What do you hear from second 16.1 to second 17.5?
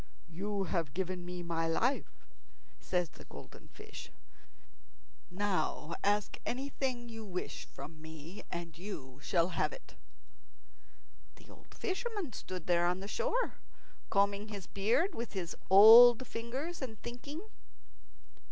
fingers, and thinking.